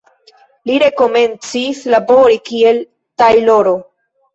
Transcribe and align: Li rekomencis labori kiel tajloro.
Li 0.69 0.77
rekomencis 0.83 1.85
labori 1.97 2.43
kiel 2.51 2.85
tajloro. 3.27 3.81